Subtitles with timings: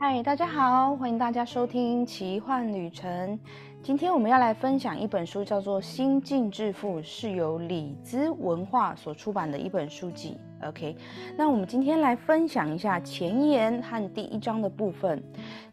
[0.00, 3.36] 嗨，大家好，欢迎大家收听奇幻旅程。
[3.82, 10.38] 今天我们要来分享一本书，叫做《心境致富》，是由李兹文化所出版的一本书籍。
[10.62, 10.96] OK，
[11.36, 15.20] 那我们今天来分享一下前言和第一章的部分。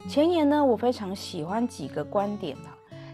[0.10, 2.74] 前言呢，我非常喜欢几个观点啊，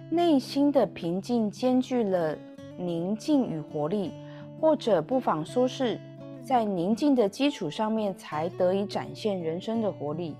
[0.09, 2.37] 内心的平静兼具了
[2.77, 4.13] 宁静与活力，
[4.61, 5.99] 或者不妨说是
[6.41, 10.37] 在宁静的基础上面才得以展现人生的活力。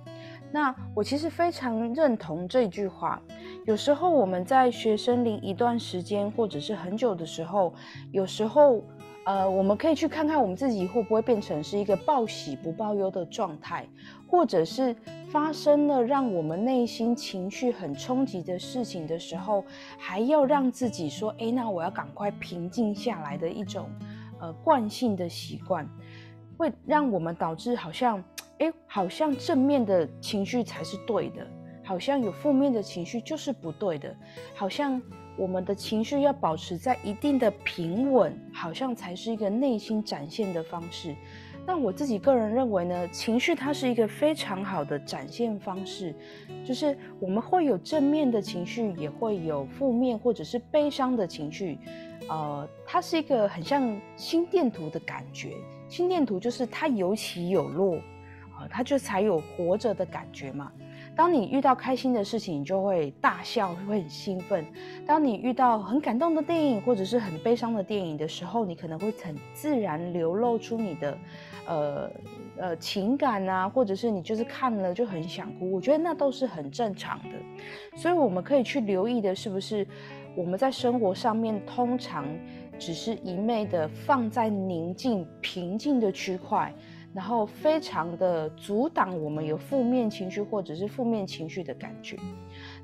[0.51, 3.21] 那我其实非常认同这句话。
[3.65, 7.73] 有时候我们在学生龄一段时间，或者是很久的时候，
[8.11, 8.83] 有时候，
[9.25, 13.87] 呃，我们可以去看看我们自己会不会变成是一个报喜不报忧的状态，
[14.27, 14.95] 或者是
[15.29, 19.63] 发生了让我们内心情绪很冲击的事情的时候，
[19.97, 23.87] 还要让自己说，哎，那我要赶快平静下来的一种，
[24.39, 25.87] 呃，惯性的习惯，
[26.57, 28.21] 会让我们导致好像。
[28.61, 31.45] 哎，好像正面的情绪才是对的，
[31.83, 34.15] 好像有负面的情绪就是不对的，
[34.53, 35.01] 好像
[35.35, 41.15] 我们的情绪要保持在一定的平稳，好像才是一个内心展现的方式。
[41.65, 46.13] 那我自己个人认为呢，情绪它是一个非常好的展现方式，
[46.63, 51.79] 就是我们会有正面的情绪，也会有负面或者是悲伤的情绪，
[52.29, 55.55] 呃，它是一个很像心电图的感觉，
[55.89, 57.97] 心电图就是它有起有落。
[58.69, 60.71] 他就才有活着的感觉嘛。
[61.13, 64.63] 当你遇到开心的事情，你就会大笑，会很兴奋；
[65.05, 71.17] 当你遇到很感动的电影或者是很悲伤的电影的时候，你可能会很自然流露出你的
[71.67, 72.09] 呃
[72.57, 75.69] 呃情感啊，或者是你就是看了就很想哭。
[75.69, 77.97] 我觉得那都是很正常的。
[77.97, 79.85] 所以我们可以去留意的是不是
[80.33, 82.25] 我们在生活上面通常
[82.79, 86.73] 只是一昧的放在宁静平静的区块。
[87.13, 92.17] 然后非常的阻挡我们有负面情绪或者是负面情绪的感觉。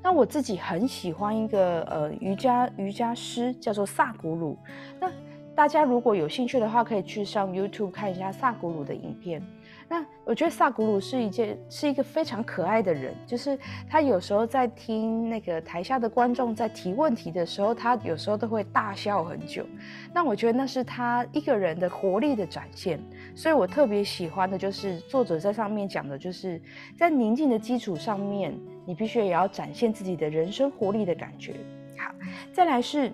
[0.02, 4.56] 那我自己很喜欢一个呃瑜伽瑜伽师，叫做萨古鲁。
[5.00, 5.10] 那
[5.54, 9.42] 大家如果有兴趣的话，可以去上 YouTube 看一下萨古鲁的影片。
[9.90, 19.64] 那我觉得萨古鲁是一件是一个非常可爱的人，就是他有时候在听那个台下的观众在提问题的时候，他有时候都会大笑很久。
[20.12, 23.00] 那我觉得那是他一个人的活力的展现，
[23.34, 26.60] 所以我特别喜欢的就是作者在上面讲的，就是
[26.96, 28.54] 在宁静的基础上面，
[28.84, 31.54] 你必须也要展现自己的人生活力的感觉。
[31.96, 32.12] 好，
[32.52, 33.10] 再来是。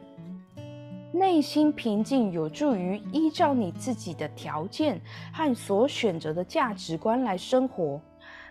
[1.14, 5.00] 内心平静有助于依照你自己的条件
[5.32, 8.00] 和所选择的价值观来生活。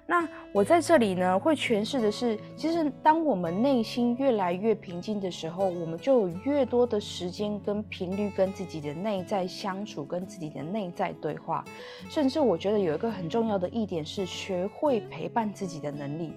[0.05, 11.65] 那我在这里呢，会诠释的是，其实当我们内心越来越平静的时候，我们就有越多的时间跟频率跟自己的内在相处，跟自己的内在对话。
[12.09, 16.31] 甚至我觉得有一个很重要的一点是，学会陪伴自己的能力。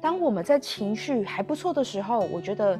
[0.00, 2.78] 当我们在情绪还不错的时候，我觉得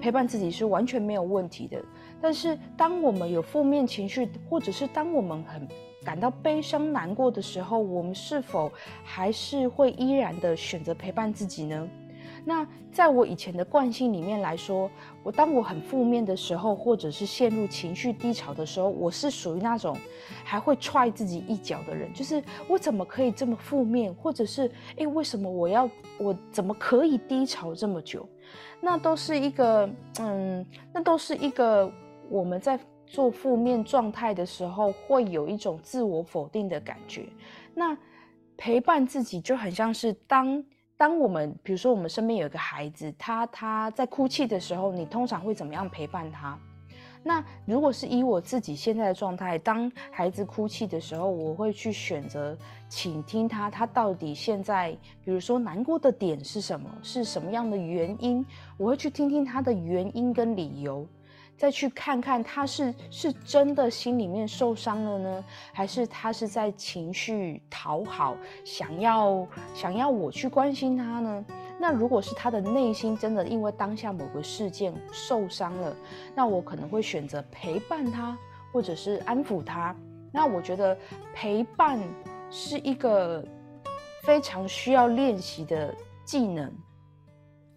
[0.00, 1.80] 陪伴自己是完全没有问题的。
[2.24, 5.68] 但是，当我们有负面情绪，或者是当我们很
[6.02, 8.72] 感到悲伤、难过的时候，我们是否
[9.04, 11.86] 还是会依然的选择陪伴自己呢？
[12.42, 14.90] 那在我以前的惯性里面来说，
[15.22, 19.94] 我当我很负面的时候，或者是陷入情绪低潮的时候，我是属于那种
[20.44, 28.26] 还会踹自己一脚的人，就是我怎么可以这么负面，或者是诶，为什么我要我怎么可以低潮这么久？
[28.80, 29.90] 那都是一个
[30.20, 31.92] 嗯，那都是一个。
[32.30, 37.26] 我们在做负面状态的时候，会有一种自我否定的感觉。
[37.74, 37.96] 那
[38.56, 40.64] 陪伴自己就很像是当
[40.96, 46.58] 当我们，比如说我们身边有一个孩子，他他在哭泣的时候，你通常会怎么样陪伴他？
[47.26, 52.56] 那如果是以我自己现在的状态，当孩子哭泣的时候，我会去选择
[52.88, 54.92] 倾听他，他到底现在，
[55.24, 58.44] 比如说难过的点是什么，是什么样的原因？
[58.76, 61.06] 我会去听听他的原因跟理由。
[61.56, 71.44] 再去看看他是是真的心里面受伤了呢，还是他是在情绪讨好，想要想要我去关心他呢？
[71.78, 75.96] 那如果是他的内心真的因为当下某个事件受伤了，
[76.34, 78.36] 那我可能会选择陪伴他，
[78.72, 79.94] 或者是安抚他。
[80.32, 80.96] 那我觉得
[81.32, 82.00] 陪伴
[82.50, 83.44] 是一个
[84.22, 86.72] 非常需要练习的技能。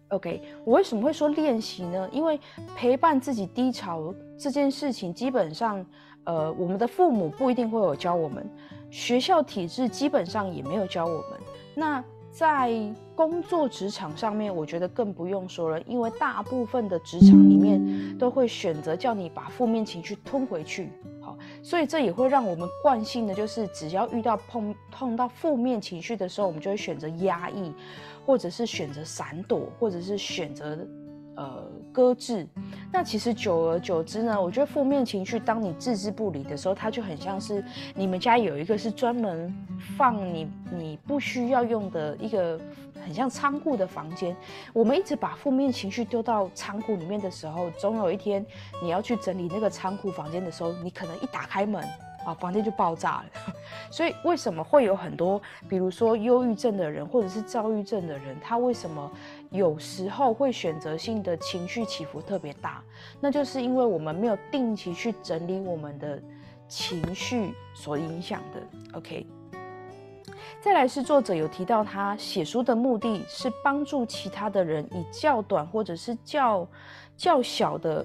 [0.08, 2.08] OK，我为什么会说练习呢？
[2.10, 2.40] 因为
[2.74, 5.84] 陪伴自己低潮这件事情，基本上，
[6.24, 8.48] 呃，我们的父母不一定会有教我们，
[8.90, 11.40] 学校体制基本上也没有教我们。
[11.74, 12.72] 那在
[13.14, 20.90] 工作职场上面，我觉得更不用说了，因为大部分的职场里面都会选择叫你把负面情绪吞回去。
[21.20, 27.72] 好，所以这也会让我们惯性的，就是只要遇到碰碰到负面情绪的时候，我们就会选择压抑，
[28.28, 30.78] 或者是选择闪躲，或者是选择。
[31.40, 32.44] 呃，搁置。
[32.92, 37.64] 那其实久而久之呢，我觉得负面情绪，当你置之不理的时候，它就很像是
[37.94, 39.54] 你们家有一个是专门
[39.96, 42.60] 放你你不需要用的一个
[43.04, 44.36] 很像仓库的房间。
[44.72, 48.44] 我们一直把负面情绪丢到仓库里面的时候，总有一天
[48.82, 51.80] 你要去整理那个仓库房间的时候，你可能一打开门。
[52.28, 53.24] 啊，房间就爆炸了。
[53.90, 59.10] 所以为什么会有很多，比如说忧郁症的人，或者是躁郁症的人，他为什么
[59.50, 62.82] 有时候会选择性的情绪起伏特别大？
[63.18, 66.20] 那就是因为我们没有定期去整理我们的
[66.68, 68.98] 情绪所影响的。
[68.98, 69.26] OK，
[70.60, 76.68] 再来是作者有提到，他写书的目的是帮助其他的人以较短或者是较
[77.16, 78.04] 较小的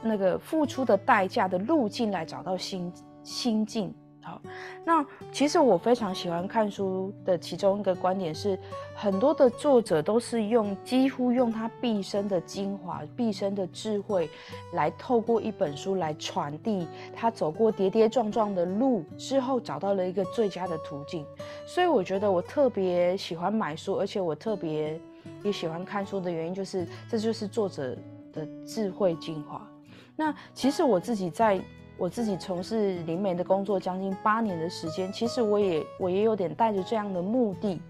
[0.00, 2.92] 那个付出的代价的路径来找到新。
[3.22, 4.40] 心境好，
[4.84, 8.56] 那其实我非常喜欢看书的其中一个观点是，
[8.94, 14.30] 很多的作者都是用几乎用他毕生的精华、毕生的智慧，
[14.74, 21.26] 来透过一本书来传递他走过跌跌撞撞的路之后，找到了一个最佳的途径。
[21.66, 25.00] 所以我觉得我特别喜欢买书，而且我特别
[25.42, 27.96] 也喜欢看书的原因就是，这就是作者
[28.32, 29.68] 的智慧精华。
[30.14, 31.60] 那其实我自己在。
[31.96, 37.80] 我自己从事灵媒的工作将近八年的时间，其实我也我也有点带着这样的目的，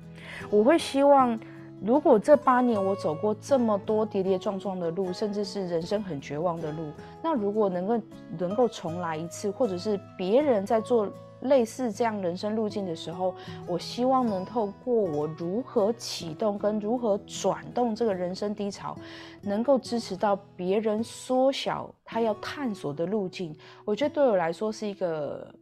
[0.51, 1.39] 我会希望，
[1.81, 6.91] 如果这八年我走过这么多跌跌撞撞的路，甚至是人生很绝望的路，
[7.23, 8.01] 那如果能够
[8.39, 11.09] 能够重来一次，或者是别人在做。
[11.43, 13.35] 类似这样人生路径的时候，
[13.67, 18.97] 我希望能透过我如何启动跟如何转动这个人生低潮，
[19.43, 23.57] 能够支持到别人缩小他要探索的路径。
[23.85, 25.55] 我觉得对我来说是一个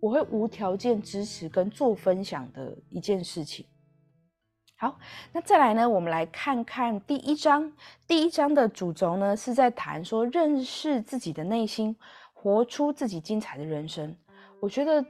[0.00, 3.66] 我会无条件支持跟做分享的一件事情。
[4.76, 4.96] 好，
[5.32, 7.72] 那再来呢，我们来看看第一章。
[8.06, 11.96] 第一章的主轴呢是在谈说认识自己的内心，
[12.32, 14.16] 活出自己精彩的人生。
[14.60, 15.04] 我觉得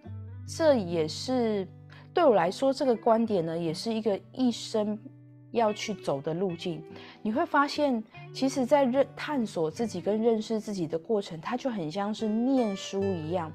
[0.47, 1.67] 这也是
[2.12, 4.99] 对我来说，这个观点呢，也是一个一生
[5.50, 6.83] 要去走的路径。
[7.23, 8.03] 你会发现，
[8.33, 13.50] 其实，在认探索自己跟认识自己的过程，它就很像是念书一样。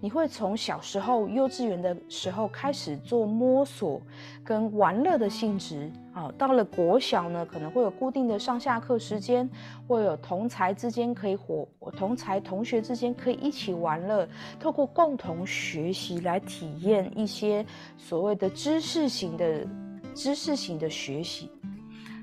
[0.00, 4.00] 你会从小时候幼稚园的时候开始做摸索
[4.44, 9.48] 跟玩乐的性质，啊，到了国小呢，可能会有固定的上下课时间，
[9.88, 11.66] 会有同才之间可以伙，
[11.96, 14.28] 同才同学之间可以一起玩乐，
[14.60, 17.64] 透过共同学习来体验一些
[17.96, 19.66] 所谓的知识型的
[20.18, 21.48] 知识型的学习。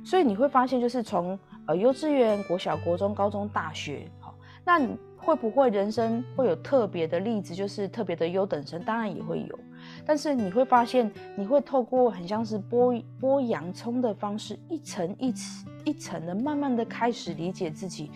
[0.03, 8.83] 所以你会发现，就是从呃幼稚园、国小、国中、高中、大学，好，那你会不会人生会有特别的例子，就是特别的优等生？
[8.83, 9.59] 当然也会有，
[10.05, 18.11] 但是你会发现，你会透过很像是剥剥洋葱的方式，一层一层一层的，慢慢的开始理解自己。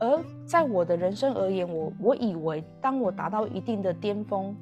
[0.00, 4.54] 而在我的人生而言，我我以为，当我达到一定的巅峰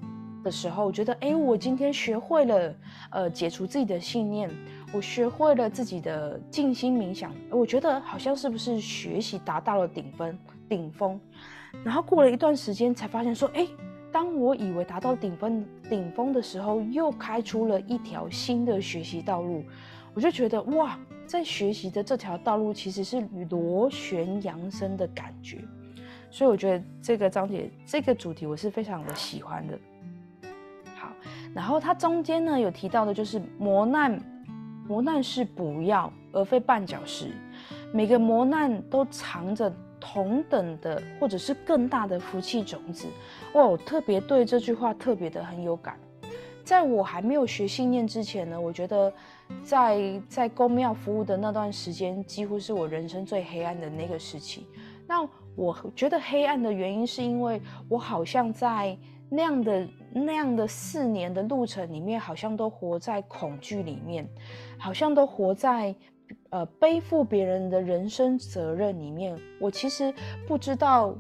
[0.42, 2.74] 的时候，我觉得，哎，我今天学会了，
[3.10, 4.50] 呃，解除自己的信念。
[4.92, 10.38] 我学会了自己的静心冥想，我觉得好像是不是学习达到了顶峰
[10.68, 11.20] 顶峰，
[11.84, 13.64] 然后过了一段时间才发现说，哎，
[14.10, 19.62] 当我以为达到顶峰顶峰的时候，又开出了一条新的学习道路，
[20.12, 25.58] 我就觉得哇，在学习的这条道路其实是螺旋扬升的感觉，
[26.32, 29.78] 所以我觉得这个章节这个主题我是非常的喜欢的。
[31.54, 34.20] 然后它中间呢有提到的就是磨难。
[34.88, 37.28] 磨难是补药，而非绊脚石。
[37.92, 43.06] 每个磨难都藏着同等的，或者是更大的福气种子。
[43.54, 45.96] 哇，我特别对这句话特别的很有感。
[46.64, 49.12] 在我还没有学信念之前呢，我觉得
[49.62, 54.66] 在在公庙服务的那段时间，几乎是我人生最黑暗的那个时期。
[55.06, 59.86] 那我觉得黑暗的原因，是因为我好像在那样的。
[60.12, 64.28] 那样的四年的路程里面，好像都活在恐惧里面，
[64.78, 65.94] 好像都活在
[66.50, 69.38] 呃背负别人的人生责任里面。
[69.60, 70.12] 我其实
[70.46, 71.14] 不知道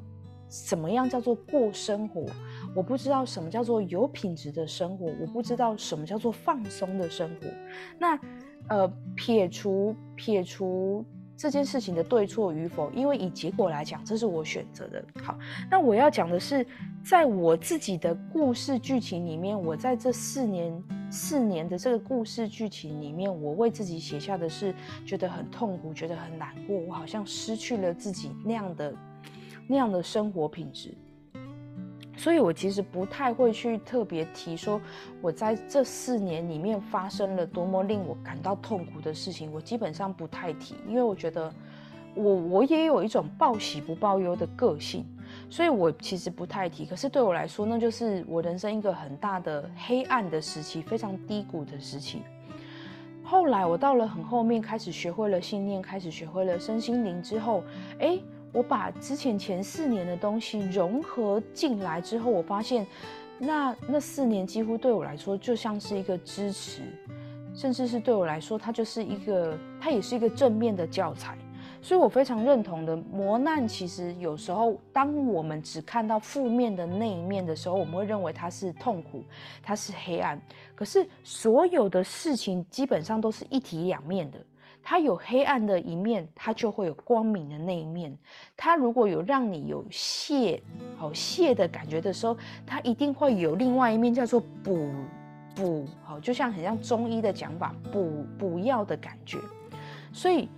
[0.48, 2.26] 什么样叫做过生活，
[2.74, 7.46] 我不知道什么叫做有品质的生活，我不知道什么叫做放松的生活。
[7.98, 8.18] 那
[8.68, 11.04] 呃撇除撇除。
[11.40, 15.02] 这件事情的对错与否，因为以结果来讲，这是我选择的。
[15.22, 15.38] 好，
[15.70, 16.66] 那我要讲的是，
[17.02, 24.74] 在我自己的故事剧情里面，我在这四年四年的这个故事剧情里面，我为自己写下的是
[25.06, 28.94] 觉得很痛苦，觉得很难过，我好像失去了自己那样的
[29.66, 30.94] 那样的生活品质。
[32.20, 34.78] 所以我其实不太会去特别提说
[35.22, 41.50] 我在这四年里面发生了多么令我感到痛苦的事情，我基本上不太提，因为我觉得
[42.14, 45.02] 我我也有一种报喜不报忧的个性，
[45.48, 46.84] 所以我其实不太提。
[46.84, 52.20] 可是对我来说，那就是我人生一个很大的黑暗的时期，非常低谷的时期。
[53.24, 57.64] 后来我到了很后面，开始学会了信念，开始学会了身心灵之后，
[57.98, 58.18] 哎，
[58.52, 62.86] 我把之前前四年的东西融合进来之后，我发现，
[63.38, 66.82] 那那四年几乎对我来说就像是一个支持，
[67.54, 71.38] 甚至是对我来说，它就是一个，它也是一个正面的教材。
[71.82, 79.24] 所以我非常认同的，磨难其实有时候，当我们只看到负面的那一面的时候，我们会认为它是痛苦，
[79.62, 80.38] 它是黑暗。
[80.74, 84.38] 可是所有的事情基本上都是一体两面的，
[84.82, 88.16] 它有黑暗的一面，它就会有光明的那一面。
[88.56, 90.62] 它如果有让你有泄
[90.96, 94.88] 好泄的感觉的时候，它一定会有另外一面叫做补
[95.54, 99.38] 补好，就像很像中医的讲法，补补药的感觉。
[100.12, 100.48] 所以。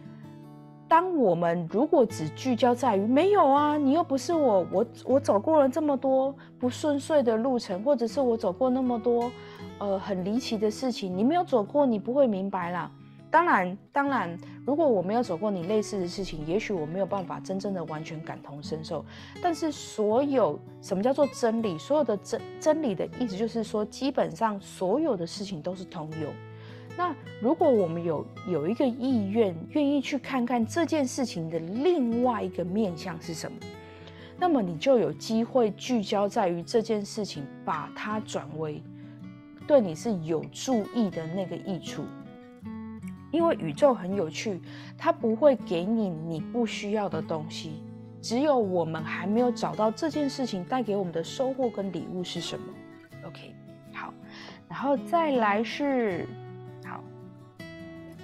[0.88, 9.32] 当我们如果只聚焦在于没有啊，你又不是我，我我走过了这么多不顺遂的路程，或者是我走过那么多
[9.78, 12.90] 呃很离奇的事情，你没有走过，你不会明白啦。
[13.32, 19.02] 当然，当然，如果我没有走过你类似的事情，也许我没有办法真正的完全感同身受。
[19.42, 21.78] 但是，所有什么叫做真理？
[21.78, 26.30] 所有的真真理的意思就是说，基本上所有的事情都是通用。
[26.94, 33.56] 那如果我们有有一个意愿，愿意去看看这件事情的另外一个面向是什么，
[34.38, 38.82] 那么你就有机会聚焦在于这件事情，把它转为
[39.66, 42.04] 对你是有注意的那个益处。
[43.32, 44.60] 因为宇宙很有趣，
[44.96, 47.82] 它不会给你你不需要的东西，
[48.20, 52.64] 只有我们还没有找到这件事情带给我们的收获跟礼物是什么。
[53.26, 53.54] OK，
[53.92, 54.14] 好，
[54.68, 56.28] 然后再来是。
[56.84, 57.02] 好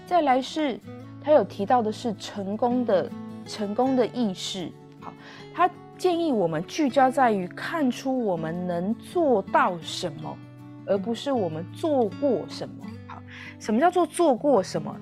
[0.07, 0.79] 再来是，
[1.23, 3.11] 他有提到的是成功的
[3.47, 4.71] 成功的意识。
[5.01, 5.13] 好，
[5.55, 10.37] 他建议我们聚焦在于看出我们能做到什么，
[10.87, 12.75] 而不是我们做过什么。
[13.59, 14.95] 什么叫做做过什么？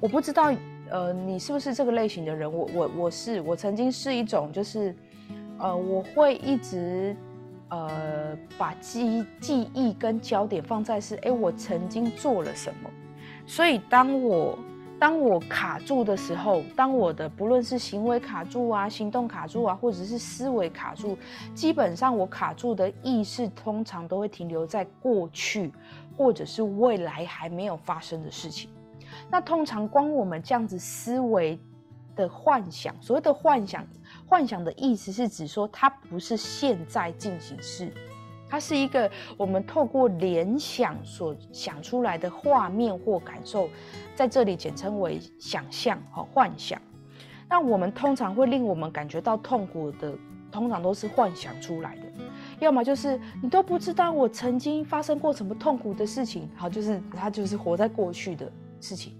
[0.00, 0.52] 我不知道，
[0.90, 2.52] 呃，你是不是这个类型的人？
[2.52, 4.94] 我我我是，我曾经是一种，就是，
[5.58, 7.16] 呃，我会一直，
[7.70, 12.90] 呃，把记记忆跟焦点放在是，哎，我曾经做了什么。
[13.46, 14.58] 所以，当我
[14.98, 21.16] 当我卡住的时候，当我的不论是行为卡住啊、行动卡住啊，或者是思维卡住，
[21.54, 25.72] 基本上我卡住的意识通常都会停留在过去，
[26.16, 28.70] 或者是未来还没有发生的事情。
[29.30, 31.58] 那通常光我们这样子思维
[32.16, 33.86] 的幻想，所谓的幻想，
[34.26, 37.92] 幻想的意思是指说它不是现在进行式。
[38.48, 43.68] 它是一个我们透过联想所想出来的画面或感受，
[44.14, 46.80] 在这里简称为想象和幻想。
[47.48, 50.16] 那我们通常会令我们感觉到痛苦的，
[50.52, 52.02] 通常都是幻想出来的，
[52.64, 59.12] 要么就是你都不知道我曾经发生过什么痛苦的事情，好，就是他就是活在过去的事情。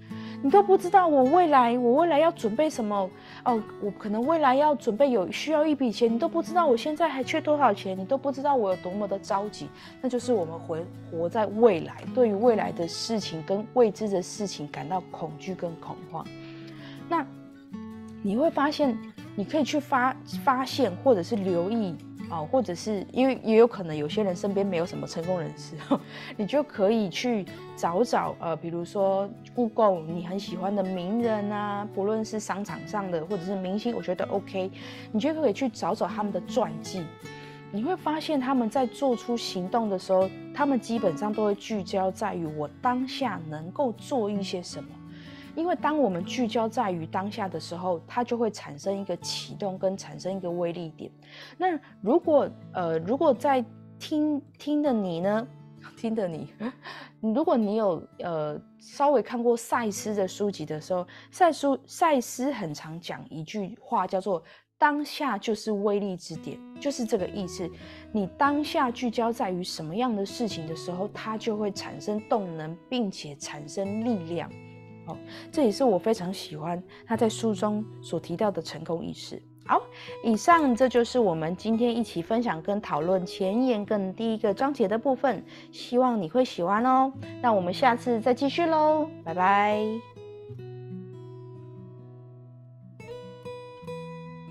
[0.43, 3.09] 你都不知道我未来，我未来要准备什么
[3.47, 3.63] 哦？
[3.81, 9.69] 我可能未来要准备有需要一笔钱，你都不知道我现在还缺多少钱，你都不知道我有多么的着急。
[10.03, 10.79] 那就是我们活
[11.11, 16.27] 活在未来，对于未来的事情跟未知的事情感到恐惧跟恐慌。
[17.09, 17.25] 那
[18.23, 18.95] 你会发现，
[19.35, 21.95] 你可以去发发现，或者是留意。
[22.35, 25.77] 哦，或者是因为也有可能有些人身边没有什么成功人士，
[26.37, 34.69] 你就可以去找找呃，比如说故宫你很喜欢的名人啊，不论是商场上的或者是明星，我觉得 OK，
[35.13, 37.05] 你就可以去找找他们的传记，
[37.71, 44.89] 你会发现他们在做出行动的时候，他们基本上都会聚焦在于我当下能够做一些什么。
[45.55, 51.11] 因为当我们聚焦在于当下的时候，它就会产生一个启动跟产生一个威力点。
[51.57, 53.65] 那如果呃，如果在
[53.99, 55.47] 听听的你呢，
[55.97, 56.53] 听的你，
[57.21, 64.43] 如果你有呃稍微看过赛斯的书籍的时候，赛书赛斯很常讲一句话，叫做
[64.77, 67.71] “当下就是威力之点”，就是这个意思。
[68.13, 74.51] 你当下聚焦在于什么样的事情的时候，它就会产生动能，并且产生力量。
[75.07, 75.17] 哦，
[75.51, 79.41] 这也是我非常喜欢他在书中所提到的成功意识。
[79.67, 79.81] 好，
[80.23, 85.43] 以上这就是我们今天一起分享跟讨论前言跟第一个章节的部分，
[85.73, 87.11] 希望你会喜欢哦。
[87.41, 90.14] 那我们下次再继续喽，拜拜。